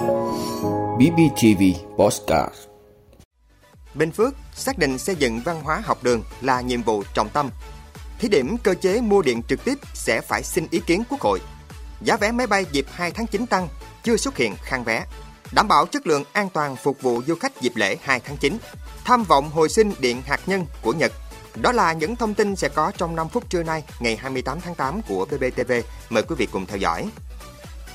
BBTV 0.00 1.62
Postcard 1.96 2.54
Bình 3.94 4.10
Phước 4.10 4.34
xác 4.54 4.78
định 4.78 4.98
xây 4.98 5.14
dựng 5.16 5.40
văn 5.44 5.60
hóa 5.62 5.82
học 5.84 6.02
đường 6.02 6.22
là 6.40 6.60
nhiệm 6.60 6.82
vụ 6.82 7.02
trọng 7.14 7.28
tâm. 7.28 7.50
Thí 8.18 8.28
điểm 8.28 8.56
cơ 8.58 8.74
chế 8.74 9.00
mua 9.00 9.22
điện 9.22 9.42
trực 9.48 9.64
tiếp 9.64 9.78
sẽ 9.94 10.20
phải 10.20 10.42
xin 10.42 10.66
ý 10.70 10.80
kiến 10.86 11.02
Quốc 11.10 11.20
hội. 11.20 11.40
Giá 12.00 12.16
vé 12.16 12.32
máy 12.32 12.46
bay 12.46 12.66
dịp 12.72 12.86
2 12.90 13.10
tháng 13.10 13.26
9 13.26 13.46
tăng, 13.46 13.68
chưa 14.02 14.16
xuất 14.16 14.36
hiện 14.36 14.54
khang 14.62 14.84
vé. 14.84 15.06
Đảm 15.52 15.68
bảo 15.68 15.86
chất 15.86 16.06
lượng 16.06 16.24
an 16.32 16.48
toàn 16.48 16.76
phục 16.76 17.02
vụ 17.02 17.22
du 17.26 17.34
khách 17.34 17.60
dịp 17.60 17.72
lễ 17.76 17.96
2 18.02 18.20
tháng 18.20 18.36
9. 18.36 18.58
Tham 19.04 19.24
vọng 19.24 19.50
hồi 19.50 19.68
sinh 19.68 19.92
điện 20.00 20.22
hạt 20.26 20.40
nhân 20.46 20.66
của 20.82 20.92
Nhật. 20.92 21.12
Đó 21.62 21.72
là 21.72 21.92
những 21.92 22.16
thông 22.16 22.34
tin 22.34 22.56
sẽ 22.56 22.68
có 22.68 22.92
trong 22.96 23.16
5 23.16 23.28
phút 23.28 23.50
trưa 23.50 23.62
nay, 23.62 23.84
ngày 24.00 24.16
28 24.16 24.60
tháng 24.60 24.74
8 24.74 25.02
của 25.08 25.26
BBTV. 25.30 25.72
Mời 26.10 26.22
quý 26.22 26.34
vị 26.38 26.48
cùng 26.52 26.66
theo 26.66 26.78
dõi. 26.78 27.10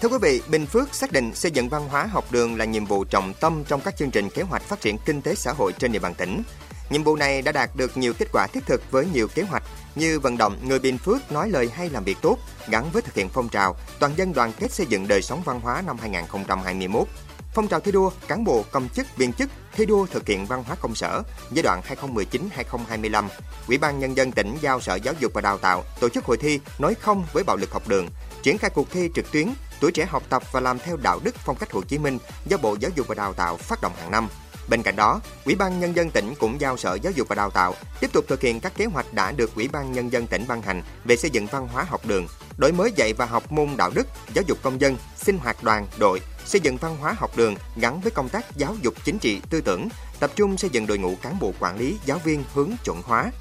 Thưa 0.02 0.10
quý 0.10 0.18
vị, 0.22 0.42
Bình 0.48 0.66
Phước 0.66 0.96
xác 0.96 1.12
định 1.12 1.36
xây 1.36 1.52
dựng 1.52 1.70
văn 1.70 1.88
hóa 1.90 2.06
học 2.06 2.32
đường 2.32 2.58
là 2.58 2.66
nhiệm 2.66 2.86
vụ 2.86 3.04
trọng 3.04 3.34
tâm 3.34 3.64
trong 3.68 3.82
các 3.82 3.98
chương 3.98 4.12
trình 4.12 4.30
kế 4.30 4.42
hoạch 4.42 4.62
phát 4.62 4.82
triển 4.82 4.98
kinh 5.06 5.22
tế 5.22 5.36
xã 5.36 5.52
hội 5.52 5.74
trên 5.80 5.92
địa 5.92 6.00
bàn 6.00 6.14
tỉnh. 6.14 6.44
Nhiệm 6.90 7.04
vụ 7.04 7.16
này 7.16 7.42
đã 7.42 7.52
đạt 7.52 7.70
được 7.76 7.98
nhiều 7.98 8.14
kết 8.14 8.26
quả 8.34 8.48
thiết 8.54 8.66
thực 8.66 8.92
với 8.92 9.08
nhiều 9.14 9.28
kế 9.28 9.44
hoạch 9.44 9.64
như 9.96 10.20
vận 10.20 10.38
động 10.38 10.58
người 10.64 10.80
Bình 10.80 10.98
Phước 10.98 11.32
nói 11.32 11.50
lời 11.50 11.70
hay 11.74 11.90
làm 11.90 12.04
việc 12.04 12.18
tốt 12.22 12.38
gắn 12.70 12.90
với 12.94 13.02
thực 13.02 13.16
hiện 13.16 13.30
phong 13.30 13.50
trào 13.50 13.76
toàn 14.00 14.12
dân 14.18 14.34
đoàn 14.34 14.52
kết 14.60 14.72
xây 14.72 14.86
dựng 14.86 15.08
đời 15.08 15.22
sống 15.22 15.42
văn 15.46 15.60
hóa 15.60 15.84
năm 15.86 15.98
2021. 15.98 17.08
Phong 17.54 17.68
trào 17.68 17.80
thi 17.80 17.92
đua 17.92 18.12
cán 18.28 18.44
bộ 18.44 18.66
công 18.72 18.90
chức 18.90 19.18
viên 19.18 19.34
chức 19.34 19.50
thi 19.76 19.86
đua 19.86 20.06
thực 20.06 20.28
hiện 20.28 20.46
văn 20.46 20.64
hóa 20.64 20.76
công 20.76 20.96
sở 20.96 21.24
giai 21.52 21.64
đoạn 21.64 21.82
2019-2025. 21.88 23.28
Ủy 23.68 23.78
ban 23.78 24.00
nhân 24.00 24.18
dân 24.18 24.32
tỉnh 24.32 24.58
giao 24.62 24.82
Sở 24.82 24.96
Giáo 24.96 25.14
dục 25.20 25.32
và 25.34 25.42
Đào 25.42 25.58
tạo 25.58 25.84
tổ 26.00 26.10
chức 26.10 26.26
hội 26.26 26.38
thi 26.38 26.60
nói 26.80 26.96
không 27.02 27.26
với 27.34 27.44
bạo 27.44 27.56
lực 27.56 27.72
học 27.72 27.88
đường, 27.88 28.08
triển 28.44 28.58
khai 28.58 28.70
cuộc 28.70 28.92
thi 28.92 29.10
trực 29.16 29.32
tuyến 29.32 29.50
Tuổi 29.80 29.92
trẻ 29.92 30.06
học 30.06 30.24
tập 30.30 30.44
và 30.52 30.60
làm 30.60 30.80
theo 30.80 30.98
đạo 30.98 31.20
đức 31.24 31.36
phong 31.36 31.56
cách 31.56 31.72
Hồ 31.72 31.82
Chí 31.82 31.98
Minh 31.98 32.18
do 32.46 32.58
Bộ 32.58 32.78
Giáo 32.80 32.92
dục 32.96 33.08
và 33.08 33.16
Đào 33.16 33.34
tạo 33.34 33.58
phát 33.58 33.82
động 33.82 33.94
hàng 34.02 34.12
năm. 34.12 34.28
Bên 34.70 34.84
cạnh 34.84 34.96
đó, 34.96 35.22
Ủy 35.46 35.56
ban 35.56 35.80
Nhân 35.80 35.96
dân 35.96 36.12
tỉnh 36.12 36.34
cũng 36.40 36.62
giao 36.62 36.78
Sở 36.78 36.98
Giáo 37.02 37.12
dục 37.12 37.28
và 37.28 37.36
Đào 37.36 37.52
tạo 37.52 37.74
tiếp 38.00 38.14
tục 38.14 38.26
thực 38.28 38.42
hiện 38.42 38.60
các 38.60 38.74
kế 38.78 38.86
hoạch 38.86 39.14
đã 39.14 39.32
được 39.32 39.56
Ủy 39.56 39.68
ban 39.68 39.92
Nhân 39.92 40.12
dân 40.12 40.28
tỉnh 40.28 40.46
ban 40.48 40.62
hành 40.62 40.82
về 41.06 41.18
xây 41.18 41.32
dựng 41.32 41.46
văn 41.46 41.68
hóa 41.68 41.84
học 41.84 42.06
đường, 42.06 42.28
đổi 42.58 42.72
mới 42.72 42.92
dạy 42.96 43.14
và 43.14 43.26
học 43.26 43.52
môn 43.52 43.70
đạo 43.78 43.92
đức, 43.94 44.08
giáo 44.34 44.44
dục 44.48 44.58
công 44.62 44.82
dân, 44.82 44.98
sinh 45.18 45.38
hoạt 45.38 45.64
đoàn, 45.64 45.88
đội, 46.00 46.22
xây 46.46 46.62
dựng 46.62 46.78
văn 46.78 46.98
hóa 46.98 47.16
học 47.18 47.38
đường 47.38 47.56
gắn 47.76 48.02
với 48.02 48.12
công 48.12 48.30
tác 48.30 48.58
giáo 48.58 48.76
dục 48.82 48.94
chính 49.04 49.20
trị 49.20 49.42
tư 49.50 49.62
tưởng, 49.62 49.90
tập 50.20 50.32
trung 50.36 50.58
xây 50.58 50.70
dựng 50.70 50.88
đội 50.88 50.98
ngũ 50.98 51.16
cán 51.22 51.40
bộ 51.40 51.54
quản 51.60 51.78
lý, 51.78 51.98
giáo 52.06 52.20
viên 52.24 52.44
hướng 52.54 52.72
chuẩn 52.84 53.02
hóa, 53.02 53.32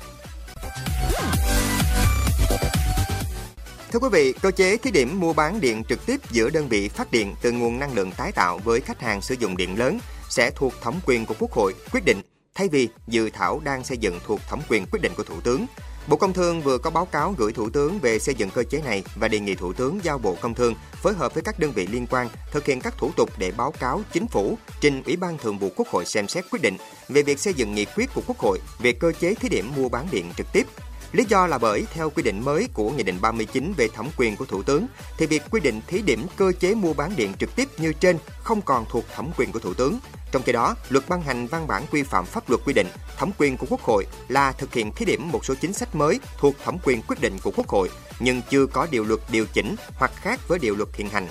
Thưa 3.94 4.00
quý 4.00 4.08
vị, 4.12 4.32
cơ 4.42 4.50
chế 4.50 4.76
thí 4.76 4.90
điểm 4.90 5.20
mua 5.20 5.32
bán 5.32 5.60
điện 5.60 5.82
trực 5.88 6.06
tiếp 6.06 6.20
giữa 6.30 6.50
đơn 6.50 6.68
vị 6.68 6.88
phát 6.88 7.12
điện 7.12 7.34
từ 7.42 7.52
nguồn 7.52 7.78
năng 7.78 7.94
lượng 7.94 8.12
tái 8.16 8.32
tạo 8.32 8.58
với 8.58 8.80
khách 8.80 9.00
hàng 9.00 9.22
sử 9.22 9.34
dụng 9.34 9.56
điện 9.56 9.78
lớn 9.78 9.98
sẽ 10.28 10.50
thuộc 10.50 10.72
thẩm 10.82 10.94
quyền 11.06 11.26
của 11.26 11.34
Quốc 11.38 11.52
hội 11.52 11.74
quyết 11.92 12.04
định 12.04 12.20
thay 12.54 12.68
vì 12.68 12.88
dự 13.06 13.30
thảo 13.30 13.60
đang 13.64 13.84
xây 13.84 13.96
dựng 13.96 14.20
thuộc 14.26 14.40
thẩm 14.48 14.60
quyền 14.68 14.86
quyết 14.90 15.00
định 15.02 15.12
của 15.16 15.22
Thủ 15.22 15.40
tướng. 15.40 15.66
Bộ 16.06 16.16
Công 16.16 16.32
Thương 16.32 16.60
vừa 16.60 16.78
có 16.78 16.90
báo 16.90 17.04
cáo 17.04 17.34
gửi 17.38 17.52
Thủ 17.52 17.70
tướng 17.70 17.98
về 17.98 18.18
xây 18.18 18.34
dựng 18.34 18.50
cơ 18.50 18.64
chế 18.64 18.82
này 18.84 19.04
và 19.16 19.28
đề 19.28 19.40
nghị 19.40 19.54
Thủ 19.54 19.72
tướng 19.72 20.00
giao 20.02 20.18
Bộ 20.18 20.36
Công 20.40 20.54
Thương 20.54 20.74
phối 20.92 21.14
hợp 21.14 21.34
với 21.34 21.42
các 21.42 21.58
đơn 21.58 21.72
vị 21.72 21.86
liên 21.86 22.06
quan 22.10 22.28
thực 22.52 22.66
hiện 22.66 22.80
các 22.80 22.94
thủ 22.98 23.10
tục 23.16 23.30
để 23.38 23.52
báo 23.56 23.70
cáo 23.70 24.02
chính 24.12 24.26
phủ 24.26 24.58
trình 24.80 25.02
Ủy 25.06 25.16
ban 25.16 25.38
Thường 25.38 25.58
vụ 25.58 25.70
Quốc 25.76 25.88
hội 25.88 26.04
xem 26.04 26.28
xét 26.28 26.44
quyết 26.50 26.62
định 26.62 26.76
về 27.08 27.22
việc 27.22 27.40
xây 27.40 27.54
dựng 27.54 27.74
nghị 27.74 27.84
quyết 27.84 28.10
của 28.14 28.22
Quốc 28.26 28.38
hội 28.38 28.58
về 28.78 28.92
cơ 28.92 29.12
chế 29.20 29.34
thí 29.34 29.48
điểm 29.48 29.72
mua 29.76 29.88
bán 29.88 30.06
điện 30.10 30.32
trực 30.36 30.46
tiếp 30.52 30.66
Lý 31.14 31.24
do 31.28 31.46
là 31.46 31.58
bởi 31.58 31.86
theo 31.92 32.10
quy 32.10 32.22
định 32.22 32.44
mới 32.44 32.68
của 32.72 32.90
Nghị 32.90 33.02
định 33.02 33.18
39 33.20 33.72
về 33.76 33.88
thẩm 33.88 34.08
quyền 34.16 34.36
của 34.36 34.44
Thủ 34.44 34.62
tướng, 34.62 34.86
thì 35.18 35.26
việc 35.26 35.42
quy 35.50 35.60
định 35.60 35.80
thí 35.86 36.02
điểm 36.02 36.26
cơ 36.36 36.52
chế 36.60 36.74
mua 36.74 36.92
bán 36.92 37.12
điện 37.16 37.32
trực 37.38 37.56
tiếp 37.56 37.68
như 37.78 37.92
trên 37.92 38.18
không 38.42 38.62
còn 38.62 38.84
thuộc 38.90 39.04
thẩm 39.14 39.30
quyền 39.36 39.52
của 39.52 39.58
Thủ 39.58 39.74
tướng. 39.74 39.98
Trong 40.32 40.42
khi 40.42 40.52
đó, 40.52 40.76
luật 40.88 41.08
ban 41.08 41.22
hành 41.22 41.46
văn 41.46 41.66
bản 41.66 41.82
quy 41.90 42.02
phạm 42.02 42.24
pháp 42.24 42.50
luật 42.50 42.60
quy 42.64 42.72
định 42.72 42.86
thẩm 43.16 43.30
quyền 43.38 43.56
của 43.56 43.66
Quốc 43.70 43.80
hội 43.80 44.06
là 44.28 44.52
thực 44.52 44.74
hiện 44.74 44.92
thí 44.92 45.04
điểm 45.04 45.32
một 45.32 45.44
số 45.44 45.54
chính 45.60 45.72
sách 45.72 45.94
mới 45.94 46.20
thuộc 46.38 46.54
thẩm 46.64 46.76
quyền 46.84 47.02
quyết 47.02 47.20
định 47.20 47.36
của 47.42 47.50
Quốc 47.56 47.68
hội, 47.68 47.90
nhưng 48.20 48.42
chưa 48.50 48.66
có 48.66 48.86
điều 48.90 49.04
luật 49.04 49.20
điều 49.30 49.46
chỉnh 49.52 49.76
hoặc 49.96 50.12
khác 50.14 50.40
với 50.48 50.58
điều 50.58 50.76
luật 50.76 50.88
hiện 50.94 51.08
hành. 51.08 51.28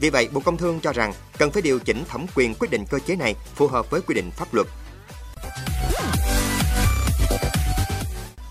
Vì 0.00 0.10
vậy, 0.10 0.28
Bộ 0.32 0.40
Công 0.40 0.56
Thương 0.56 0.80
cho 0.80 0.92
rằng 0.92 1.12
cần 1.38 1.50
phải 1.50 1.62
điều 1.62 1.78
chỉnh 1.78 2.04
thẩm 2.08 2.26
quyền 2.34 2.54
quyết 2.54 2.70
định 2.70 2.84
cơ 2.90 2.98
chế 3.06 3.16
này 3.16 3.34
phù 3.54 3.66
hợp 3.66 3.90
với 3.90 4.00
quy 4.00 4.14
định 4.14 4.30
pháp 4.30 4.54
luật. 4.54 4.66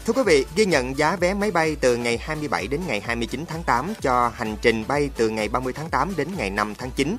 Thưa 0.05 0.13
quý 0.13 0.21
vị, 0.25 0.45
ghi 0.55 0.65
nhận 0.65 0.97
giá 0.97 1.15
vé 1.15 1.33
máy 1.33 1.51
bay 1.51 1.75
từ 1.81 1.97
ngày 1.97 2.17
27 2.17 2.67
đến 2.67 2.81
ngày 2.87 3.01
29 3.01 3.45
tháng 3.47 3.63
8 3.63 3.93
cho 4.01 4.31
hành 4.35 4.55
trình 4.61 4.83
bay 4.87 5.09
từ 5.17 5.29
ngày 5.29 5.49
30 5.49 5.73
tháng 5.73 5.89
8 5.89 6.13
đến 6.17 6.27
ngày 6.37 6.49
5 6.49 6.75
tháng 6.75 6.91
9. 6.91 7.17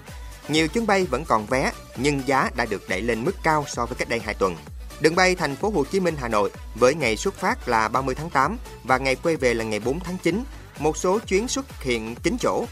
Nhiều 0.49 0.69
chuyến 0.69 0.87
bay 0.87 1.05
vẫn 1.05 1.25
còn 1.25 1.47
vé, 1.47 1.73
nhưng 1.97 2.23
giá 2.27 2.51
đã 2.57 2.65
được 2.65 2.89
đẩy 2.89 3.03
lên 3.03 3.25
mức 3.25 3.33
cao 3.43 3.65
so 3.69 3.87
với 3.87 3.97
cách 3.97 4.09
đây 4.09 4.21
2 4.21 4.35
tuần. 4.35 4.57
Đường 5.01 5.15
bay 5.15 5.35
thành 5.35 5.57
phố 5.57 5.71
Hồ 5.71 5.85
Chí 5.85 6.01
Minh 6.01 6.15
Hà 6.19 6.29
Nội 6.29 6.51
với 6.75 6.95
ngày 6.95 7.17
xuất 7.17 7.35
phát 7.35 7.69
là 7.69 7.89
30 7.89 8.15
tháng 8.15 8.31
8 8.31 8.59
và 8.85 8.99
ngày 8.99 9.17
quay 9.17 9.37
về 9.37 9.55
là 9.55 9.65
ngày 9.65 9.81
4 9.81 10.01
tháng 10.01 10.17
9. 10.23 10.45
Một 10.79 10.97
số 10.97 11.19
chuyến 11.19 11.49
xuất 11.49 11.83
hiện 11.83 12.15
kín 12.15 12.37
chỗ. 12.41 12.65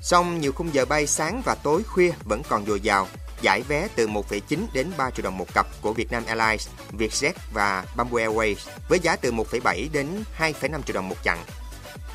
Song 0.00 0.40
nhiều 0.40 0.52
khung 0.52 0.74
giờ 0.74 0.84
bay 0.84 1.06
sáng 1.06 1.42
và 1.44 1.54
tối 1.54 1.82
khuya 1.82 2.10
vẫn 2.24 2.42
còn 2.48 2.66
dồi 2.66 2.80
dào 2.80 3.06
giải 3.42 3.62
vé 3.68 3.88
từ 3.96 4.06
1,9 4.06 4.66
đến 4.72 4.90
3 4.96 5.10
triệu 5.10 5.24
đồng 5.24 5.38
một 5.38 5.54
cặp 5.54 5.66
của 5.82 5.92
Vietnam 5.92 6.24
Airlines, 6.26 6.68
Vietjet 6.92 7.32
và 7.52 7.84
Bamboo 7.96 8.18
Airways 8.18 8.56
với 8.88 9.00
giá 9.00 9.16
từ 9.16 9.32
1,7 9.32 9.88
đến 9.92 10.24
2,5 10.38 10.82
triệu 10.82 10.94
đồng 10.94 11.08
một 11.08 11.16
chặng. 11.24 11.38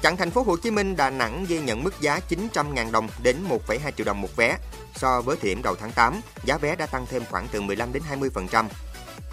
Chặng 0.04 0.18
thành 0.18 0.32
phố 0.32 0.44
Hồ 0.44 0.58
Chí 0.58 0.72
Minh 0.72 0.96
Đà 0.96 1.10
Nẵng 1.10 1.46
ghi 1.48 1.60
nhận 1.60 1.84
mức 1.84 2.02
giá 2.02 2.20
900.000 2.30 2.92
đồng 2.92 3.08
đến 3.24 3.38
1,2 3.50 3.92
triệu 3.92 4.06
đồng 4.06 4.22
một 4.22 4.36
vé. 4.36 4.58
So 4.96 5.22
với 5.22 5.38
thời 5.42 5.50
điểm 5.50 5.62
đầu 5.64 5.76
tháng 5.76 5.92
8, 5.92 6.22
giá 6.46 6.58
vé 6.58 6.76
đã 6.76 6.86
tăng 6.86 7.06
thêm 7.10 7.24
khoảng 7.30 7.48
từ 7.52 7.62
15 7.62 7.94
đến 7.94 8.04
20%. 8.10 8.66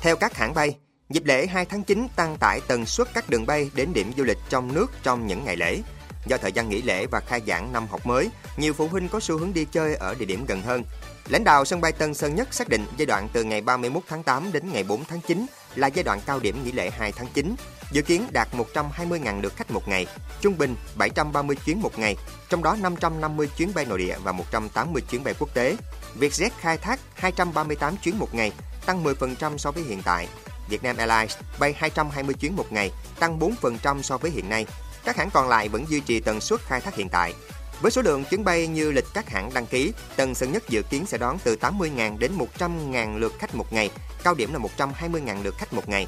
Theo 0.00 0.16
các 0.16 0.36
hãng 0.36 0.54
bay, 0.54 0.76
dịp 1.08 1.24
lễ 1.24 1.46
2 1.46 1.64
tháng 1.64 1.84
9 1.84 2.08
tăng 2.16 2.36
tải 2.40 2.60
tần 2.68 2.86
suất 2.86 3.08
các 3.14 3.30
đường 3.30 3.46
bay 3.46 3.70
đến 3.74 3.92
điểm 3.92 4.12
du 4.16 4.24
lịch 4.24 4.38
trong 4.48 4.74
nước 4.74 4.86
trong 5.02 5.26
những 5.26 5.44
ngày 5.44 5.56
lễ. 5.56 5.82
Do 6.26 6.36
thời 6.36 6.52
gian 6.52 6.68
nghỉ 6.68 6.82
lễ 6.82 7.06
và 7.06 7.20
khai 7.20 7.40
giảng 7.46 7.72
năm 7.72 7.86
học 7.86 8.06
mới, 8.06 8.30
nhiều 8.56 8.72
phụ 8.72 8.88
huynh 8.88 9.08
có 9.08 9.20
xu 9.20 9.38
hướng 9.38 9.52
đi 9.54 9.64
chơi 9.64 9.94
ở 9.94 10.14
địa 10.14 10.24
điểm 10.24 10.44
gần 10.46 10.62
hơn. 10.62 10.84
Lãnh 11.30 11.44
đạo 11.44 11.64
sân 11.64 11.80
bay 11.80 11.92
Tân 11.92 12.14
Sơn 12.14 12.34
Nhất 12.34 12.54
xác 12.54 12.68
định 12.68 12.86
giai 12.96 13.06
đoạn 13.06 13.28
từ 13.32 13.44
ngày 13.44 13.60
31 13.60 14.02
tháng 14.08 14.22
8 14.22 14.52
đến 14.52 14.72
ngày 14.72 14.84
4 14.84 15.04
tháng 15.04 15.20
9 15.20 15.46
là 15.74 15.86
giai 15.86 16.02
đoạn 16.02 16.20
cao 16.26 16.40
điểm 16.40 16.64
nghỉ 16.64 16.72
lễ 16.72 16.90
2 16.90 17.12
tháng 17.12 17.26
9, 17.34 17.54
dự 17.92 18.02
kiến 18.02 18.26
đạt 18.32 18.48
120.000 18.74 19.42
lượt 19.42 19.56
khách 19.56 19.70
một 19.70 19.88
ngày, 19.88 20.06
trung 20.40 20.58
bình 20.58 20.76
730 20.96 21.56
chuyến 21.64 21.80
một 21.80 21.98
ngày, 21.98 22.16
trong 22.48 22.62
đó 22.62 22.76
550 22.80 23.48
chuyến 23.56 23.72
bay 23.74 23.84
nội 23.84 23.98
địa 23.98 24.16
và 24.24 24.32
180 24.32 25.02
chuyến 25.10 25.24
bay 25.24 25.34
quốc 25.38 25.54
tế. 25.54 25.76
Vietjet 26.18 26.50
khai 26.60 26.78
thác 26.78 27.00
238 27.14 27.96
chuyến 27.96 28.18
một 28.18 28.34
ngày, 28.34 28.52
tăng 28.86 29.04
10% 29.04 29.56
so 29.56 29.70
với 29.70 29.82
hiện 29.82 30.02
tại. 30.04 30.28
Vietnam 30.68 30.96
Airlines 30.96 31.36
bay 31.58 31.74
220 31.78 32.34
chuyến 32.34 32.56
một 32.56 32.72
ngày, 32.72 32.90
tăng 33.20 33.38
4% 33.38 34.02
so 34.02 34.18
với 34.18 34.30
hiện 34.30 34.48
nay. 34.48 34.66
Các 35.04 35.16
hãng 35.16 35.30
còn 35.30 35.48
lại 35.48 35.68
vẫn 35.68 35.86
duy 35.88 36.00
trì 36.00 36.20
tần 36.20 36.40
suất 36.40 36.60
khai 36.60 36.80
thác 36.80 36.94
hiện 36.94 37.08
tại. 37.08 37.34
Với 37.80 37.90
số 37.90 38.02
lượng 38.02 38.24
chuyến 38.24 38.44
bay 38.44 38.66
như 38.66 38.92
lịch 38.92 39.04
các 39.14 39.28
hãng 39.28 39.50
đăng 39.54 39.66
ký, 39.66 39.92
Tân 40.16 40.34
Sơn 40.34 40.52
Nhất 40.52 40.68
dự 40.68 40.82
kiến 40.90 41.06
sẽ 41.06 41.18
đón 41.18 41.38
từ 41.44 41.56
80.000 41.60 42.18
đến 42.18 42.32
100.000 42.58 43.18
lượt 43.18 43.32
khách 43.38 43.54
một 43.54 43.72
ngày, 43.72 43.90
cao 44.24 44.34
điểm 44.34 44.52
là 44.52 44.58
120.000 44.76 45.42
lượt 45.42 45.54
khách 45.58 45.72
một 45.72 45.88
ngày. 45.88 46.06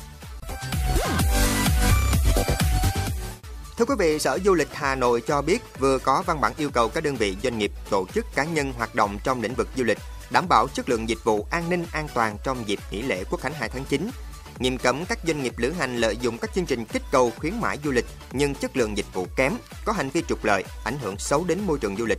Thưa 3.78 3.84
quý 3.84 3.94
vị, 3.98 4.18
Sở 4.18 4.38
Du 4.44 4.54
lịch 4.54 4.68
Hà 4.72 4.94
Nội 4.94 5.20
cho 5.26 5.42
biết 5.42 5.62
vừa 5.78 5.98
có 5.98 6.22
văn 6.26 6.40
bản 6.40 6.52
yêu 6.56 6.70
cầu 6.70 6.88
các 6.88 7.04
đơn 7.04 7.16
vị 7.16 7.36
doanh 7.42 7.58
nghiệp, 7.58 7.72
tổ 7.90 8.06
chức 8.14 8.26
cá 8.34 8.44
nhân 8.44 8.72
hoạt 8.72 8.94
động 8.94 9.18
trong 9.24 9.42
lĩnh 9.42 9.54
vực 9.54 9.68
du 9.76 9.84
lịch 9.84 9.98
đảm 10.30 10.48
bảo 10.48 10.68
chất 10.74 10.88
lượng 10.88 11.08
dịch 11.08 11.24
vụ 11.24 11.46
an 11.50 11.70
ninh 11.70 11.86
an 11.92 12.06
toàn 12.14 12.36
trong 12.44 12.68
dịp 12.68 12.78
nghỉ 12.90 13.02
lễ 13.02 13.24
Quốc 13.30 13.40
khánh 13.40 13.54
2 13.54 13.68
tháng 13.68 13.84
9 13.84 14.10
nghiêm 14.58 14.78
cấm 14.78 15.04
các 15.04 15.18
doanh 15.26 15.42
nghiệp 15.42 15.54
lữ 15.56 15.70
hành 15.70 15.96
lợi 15.96 16.16
dụng 16.16 16.38
các 16.38 16.54
chương 16.54 16.66
trình 16.66 16.84
kích 16.84 17.02
cầu 17.12 17.32
khuyến 17.38 17.60
mãi 17.60 17.78
du 17.84 17.90
lịch 17.90 18.06
nhưng 18.32 18.54
chất 18.54 18.76
lượng 18.76 18.96
dịch 18.96 19.06
vụ 19.12 19.26
kém, 19.36 19.52
có 19.84 19.92
hành 19.92 20.10
vi 20.10 20.22
trục 20.28 20.44
lợi, 20.44 20.64
ảnh 20.84 20.98
hưởng 20.98 21.18
xấu 21.18 21.44
đến 21.44 21.58
môi 21.66 21.78
trường 21.78 21.96
du 21.96 22.04
lịch. 22.04 22.18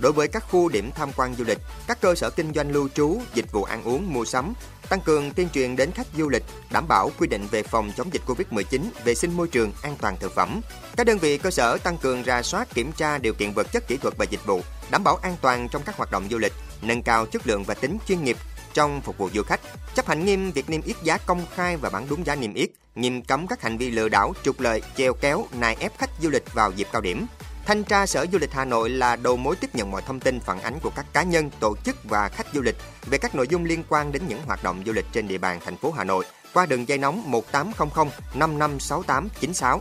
Đối 0.00 0.12
với 0.12 0.28
các 0.28 0.44
khu 0.50 0.68
điểm 0.68 0.90
tham 0.94 1.10
quan 1.16 1.34
du 1.34 1.44
lịch, 1.44 1.58
các 1.86 2.00
cơ 2.00 2.14
sở 2.14 2.30
kinh 2.30 2.52
doanh 2.54 2.72
lưu 2.72 2.88
trú, 2.94 3.20
dịch 3.34 3.52
vụ 3.52 3.64
ăn 3.64 3.82
uống, 3.84 4.14
mua 4.14 4.24
sắm, 4.24 4.54
tăng 4.88 5.00
cường 5.00 5.30
tuyên 5.30 5.48
truyền 5.54 5.76
đến 5.76 5.90
khách 5.94 6.06
du 6.18 6.28
lịch, 6.28 6.42
đảm 6.70 6.88
bảo 6.88 7.10
quy 7.18 7.26
định 7.26 7.46
về 7.50 7.62
phòng 7.62 7.92
chống 7.96 8.12
dịch 8.12 8.22
Covid-19, 8.26 8.80
vệ 9.04 9.14
sinh 9.14 9.36
môi 9.36 9.48
trường, 9.48 9.72
an 9.82 9.96
toàn 10.00 10.16
thực 10.20 10.34
phẩm. 10.34 10.60
Các 10.96 11.06
đơn 11.06 11.18
vị 11.18 11.38
cơ 11.38 11.50
sở 11.50 11.78
tăng 11.78 11.98
cường 11.98 12.22
ra 12.22 12.42
soát 12.42 12.74
kiểm 12.74 12.92
tra 12.92 13.18
điều 13.18 13.34
kiện 13.34 13.52
vật 13.52 13.66
chất 13.72 13.88
kỹ 13.88 13.96
thuật 13.96 14.14
và 14.18 14.24
dịch 14.24 14.46
vụ, 14.46 14.62
đảm 14.90 15.04
bảo 15.04 15.16
an 15.16 15.36
toàn 15.40 15.68
trong 15.68 15.82
các 15.82 15.96
hoạt 15.96 16.10
động 16.10 16.24
du 16.30 16.38
lịch, 16.38 16.52
nâng 16.82 17.02
cao 17.02 17.26
chất 17.26 17.46
lượng 17.46 17.64
và 17.64 17.74
tính 17.74 17.98
chuyên 18.08 18.24
nghiệp 18.24 18.36
trong 18.78 19.00
phục 19.00 19.18
vụ 19.18 19.30
du 19.34 19.42
khách, 19.42 19.60
chấp 19.94 20.06
hành 20.06 20.24
nghiêm 20.24 20.50
việc 20.50 20.70
niêm 20.70 20.82
yết 20.82 20.96
giá 21.02 21.18
công 21.18 21.46
khai 21.54 21.76
và 21.76 21.90
bán 21.90 22.06
đúng 22.10 22.26
giá 22.26 22.34
niêm 22.34 22.54
yết, 22.54 22.70
nghiêm 22.94 23.22
cấm 23.22 23.46
các 23.46 23.62
hành 23.62 23.78
vi 23.78 23.90
lừa 23.90 24.08
đảo, 24.08 24.32
trục 24.42 24.60
lợi, 24.60 24.82
treo 24.96 25.14
kéo, 25.14 25.46
nài 25.52 25.76
ép 25.80 25.98
khách 25.98 26.10
du 26.22 26.30
lịch 26.30 26.54
vào 26.54 26.72
dịp 26.72 26.86
cao 26.92 27.02
điểm. 27.02 27.26
Thanh 27.66 27.84
tra 27.84 28.06
Sở 28.06 28.26
Du 28.32 28.38
lịch 28.38 28.52
Hà 28.52 28.64
Nội 28.64 28.90
là 28.90 29.16
đầu 29.16 29.36
mối 29.36 29.56
tiếp 29.56 29.74
nhận 29.74 29.90
mọi 29.90 30.02
thông 30.02 30.20
tin 30.20 30.40
phản 30.40 30.60
ánh 30.60 30.78
của 30.82 30.90
các 30.96 31.06
cá 31.12 31.22
nhân, 31.22 31.50
tổ 31.60 31.76
chức 31.84 31.96
và 32.04 32.28
khách 32.28 32.46
du 32.54 32.62
lịch 32.62 32.76
về 33.06 33.18
các 33.18 33.34
nội 33.34 33.48
dung 33.48 33.64
liên 33.64 33.82
quan 33.88 34.12
đến 34.12 34.22
những 34.28 34.40
hoạt 34.46 34.62
động 34.62 34.82
du 34.86 34.92
lịch 34.92 35.06
trên 35.12 35.28
địa 35.28 35.38
bàn 35.38 35.60
thành 35.64 35.76
phố 35.76 35.90
Hà 35.90 36.04
Nội 36.04 36.24
qua 36.52 36.66
đường 36.66 36.88
dây 36.88 36.98
nóng 36.98 37.30
1800 37.30 38.08
556896. 38.34 39.80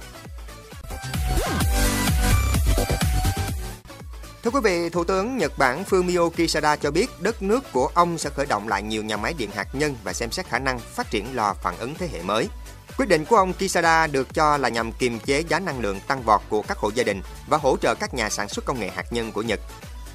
Thưa 4.47 4.51
quý 4.51 4.59
vị, 4.63 4.89
Thủ 4.89 5.03
tướng 5.03 5.37
Nhật 5.37 5.57
Bản 5.57 5.83
Fumio 5.89 6.29
Kishida 6.29 6.75
cho 6.75 6.91
biết 6.91 7.09
đất 7.19 7.41
nước 7.41 7.63
của 7.73 7.91
ông 7.93 8.17
sẽ 8.17 8.29
khởi 8.29 8.45
động 8.45 8.67
lại 8.67 8.83
nhiều 8.83 9.03
nhà 9.03 9.17
máy 9.17 9.33
điện 9.37 9.49
hạt 9.55 9.67
nhân 9.73 9.95
và 10.03 10.13
xem 10.13 10.31
xét 10.31 10.45
khả 10.45 10.59
năng 10.59 10.79
phát 10.79 11.09
triển 11.11 11.35
lò 11.35 11.53
phản 11.63 11.77
ứng 11.77 11.95
thế 11.95 12.09
hệ 12.13 12.21
mới. 12.21 12.49
Quyết 12.97 13.05
định 13.09 13.25
của 13.25 13.35
ông 13.35 13.53
Kishida 13.53 14.07
được 14.07 14.33
cho 14.33 14.57
là 14.57 14.69
nhằm 14.69 14.91
kiềm 14.91 15.19
chế 15.19 15.43
giá 15.49 15.59
năng 15.59 15.79
lượng 15.79 15.99
tăng 16.07 16.23
vọt 16.23 16.41
của 16.49 16.61
các 16.61 16.77
hộ 16.77 16.91
gia 16.95 17.03
đình 17.03 17.21
và 17.47 17.57
hỗ 17.57 17.77
trợ 17.77 17.95
các 17.95 18.13
nhà 18.13 18.29
sản 18.29 18.49
xuất 18.49 18.65
công 18.65 18.79
nghệ 18.79 18.89
hạt 18.95 19.13
nhân 19.13 19.31
của 19.31 19.41
Nhật. 19.41 19.59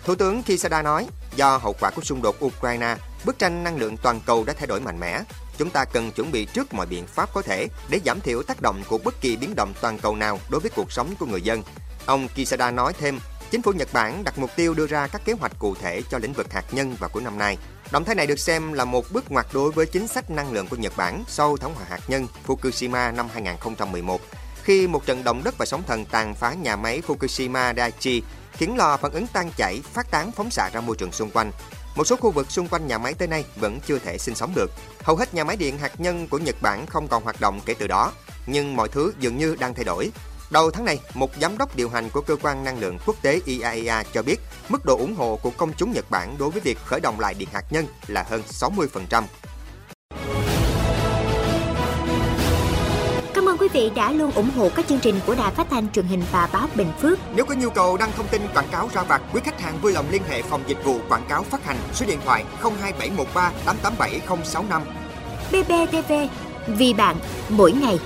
Thủ 0.04 0.14
tướng 0.14 0.42
Kishida 0.42 0.82
nói, 0.82 1.06
do 1.36 1.56
hậu 1.56 1.74
quả 1.80 1.90
của 1.90 2.02
xung 2.02 2.22
đột 2.22 2.44
Ukraine, 2.44 2.96
bức 3.24 3.38
tranh 3.38 3.64
năng 3.64 3.76
lượng 3.76 3.96
toàn 3.96 4.20
cầu 4.26 4.44
đã 4.44 4.52
thay 4.52 4.66
đổi 4.66 4.80
mạnh 4.80 5.00
mẽ. 5.00 5.22
Chúng 5.58 5.70
ta 5.70 5.84
cần 5.84 6.12
chuẩn 6.12 6.32
bị 6.32 6.44
trước 6.44 6.74
mọi 6.74 6.86
biện 6.86 7.06
pháp 7.06 7.34
có 7.34 7.42
thể 7.42 7.68
để 7.88 8.00
giảm 8.04 8.20
thiểu 8.20 8.42
tác 8.42 8.62
động 8.62 8.82
của 8.88 8.98
bất 8.98 9.20
kỳ 9.20 9.36
biến 9.36 9.54
động 9.56 9.72
toàn 9.80 9.98
cầu 9.98 10.16
nào 10.16 10.38
đối 10.50 10.60
với 10.60 10.70
cuộc 10.76 10.92
sống 10.92 11.14
của 11.18 11.26
người 11.26 11.42
dân. 11.42 11.62
Ông 12.06 12.28
Kishida 12.28 12.70
nói 12.70 12.92
thêm, 12.92 13.18
chính 13.52 13.62
phủ 13.62 13.72
Nhật 13.72 13.88
Bản 13.92 14.24
đặt 14.24 14.38
mục 14.38 14.50
tiêu 14.56 14.74
đưa 14.74 14.86
ra 14.86 15.06
các 15.06 15.24
kế 15.24 15.32
hoạch 15.32 15.58
cụ 15.58 15.74
thể 15.74 16.02
cho 16.10 16.18
lĩnh 16.18 16.32
vực 16.32 16.52
hạt 16.52 16.64
nhân 16.72 16.96
vào 16.98 17.10
cuối 17.12 17.22
năm 17.22 17.38
nay. 17.38 17.58
Động 17.90 18.04
thái 18.04 18.14
này 18.14 18.26
được 18.26 18.38
xem 18.38 18.72
là 18.72 18.84
một 18.84 19.04
bước 19.12 19.30
ngoặt 19.32 19.46
đối 19.52 19.72
với 19.72 19.86
chính 19.86 20.08
sách 20.08 20.30
năng 20.30 20.52
lượng 20.52 20.68
của 20.68 20.76
Nhật 20.76 20.92
Bản 20.96 21.24
sau 21.28 21.56
thảm 21.56 21.70
họa 21.74 21.84
hạt 21.88 22.00
nhân 22.08 22.26
Fukushima 22.46 23.14
năm 23.14 23.28
2011, 23.32 24.20
khi 24.62 24.86
một 24.86 25.06
trận 25.06 25.24
động 25.24 25.44
đất 25.44 25.54
và 25.58 25.66
sóng 25.66 25.82
thần 25.86 26.04
tàn 26.04 26.34
phá 26.34 26.54
nhà 26.54 26.76
máy 26.76 27.02
Fukushima 27.06 27.74
Daiichi 27.76 28.22
khiến 28.52 28.76
lò 28.76 28.96
phản 28.96 29.12
ứng 29.12 29.26
tan 29.26 29.50
chảy 29.56 29.80
phát 29.92 30.10
tán 30.10 30.32
phóng 30.32 30.50
xạ 30.50 30.70
ra 30.72 30.80
môi 30.80 30.96
trường 30.96 31.12
xung 31.12 31.30
quanh. 31.30 31.52
Một 31.96 32.04
số 32.04 32.16
khu 32.16 32.30
vực 32.30 32.50
xung 32.50 32.68
quanh 32.68 32.86
nhà 32.86 32.98
máy 32.98 33.14
tới 33.14 33.28
nay 33.28 33.44
vẫn 33.56 33.80
chưa 33.86 33.98
thể 33.98 34.18
sinh 34.18 34.34
sống 34.34 34.52
được. 34.54 34.70
Hầu 35.02 35.16
hết 35.16 35.34
nhà 35.34 35.44
máy 35.44 35.56
điện 35.56 35.78
hạt 35.78 36.00
nhân 36.00 36.28
của 36.28 36.38
Nhật 36.38 36.56
Bản 36.62 36.86
không 36.86 37.08
còn 37.08 37.24
hoạt 37.24 37.40
động 37.40 37.60
kể 37.66 37.74
từ 37.74 37.86
đó, 37.86 38.12
nhưng 38.46 38.76
mọi 38.76 38.88
thứ 38.88 39.12
dường 39.18 39.38
như 39.38 39.56
đang 39.60 39.74
thay 39.74 39.84
đổi. 39.84 40.10
Đầu 40.52 40.70
tháng 40.70 40.84
này, 40.84 41.00
một 41.14 41.30
giám 41.40 41.58
đốc 41.58 41.76
điều 41.76 41.88
hành 41.88 42.10
của 42.10 42.20
cơ 42.20 42.36
quan 42.42 42.64
năng 42.64 42.80
lượng 42.80 42.98
quốc 43.06 43.16
tế 43.22 43.40
IAEA 43.44 43.98
e 43.98 44.04
cho 44.12 44.22
biết 44.22 44.36
mức 44.68 44.84
độ 44.84 44.96
ủng 44.96 45.14
hộ 45.14 45.38
của 45.42 45.50
công 45.50 45.72
chúng 45.76 45.92
Nhật 45.92 46.10
Bản 46.10 46.34
đối 46.38 46.50
với 46.50 46.60
việc 46.60 46.78
khởi 46.84 47.00
động 47.00 47.20
lại 47.20 47.34
điện 47.34 47.48
hạt 47.52 47.64
nhân 47.70 47.86
là 48.06 48.24
hơn 48.28 48.42
60%. 48.48 49.22
Cảm 53.34 53.48
ơn 53.48 53.58
quý 53.58 53.68
vị 53.72 53.90
đã 53.96 54.12
luôn 54.12 54.30
ủng 54.30 54.50
hộ 54.56 54.70
các 54.76 54.86
chương 54.88 55.00
trình 55.00 55.20
của 55.26 55.34
Đài 55.34 55.54
Phát 55.54 55.66
thanh 55.70 55.92
truyền 55.92 56.06
hình 56.06 56.22
và 56.32 56.48
báo 56.52 56.68
Bình 56.74 56.92
Phước. 57.00 57.18
Nếu 57.34 57.44
có 57.44 57.54
nhu 57.54 57.70
cầu 57.70 57.96
đăng 57.96 58.12
thông 58.12 58.28
tin 58.28 58.42
quảng 58.54 58.68
cáo 58.72 58.88
ra 58.94 59.02
vặt, 59.02 59.22
quý 59.32 59.40
khách 59.44 59.60
hàng 59.60 59.78
vui 59.82 59.92
lòng 59.92 60.06
liên 60.10 60.22
hệ 60.28 60.42
phòng 60.42 60.62
dịch 60.66 60.84
vụ 60.84 60.98
quảng 61.08 61.26
cáo 61.28 61.42
phát 61.42 61.64
hành 61.64 61.76
số 61.94 62.06
điện 62.06 62.18
thoại 62.24 62.44
02713 62.62 63.52
887065. 63.64 64.82
BBTV, 65.50 66.12
vì 66.66 66.94
bạn, 66.94 67.16
mỗi 67.48 67.72
ngày. 67.72 67.98